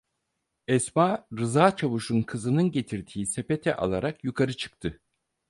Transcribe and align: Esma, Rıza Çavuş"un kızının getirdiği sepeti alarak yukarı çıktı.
Esma, 0.67 1.27
Rıza 1.37 1.75
Çavuş"un 1.75 2.21
kızının 2.21 2.71
getirdiği 2.71 3.25
sepeti 3.25 3.75
alarak 3.75 4.23
yukarı 4.23 4.57
çıktı. 4.57 5.01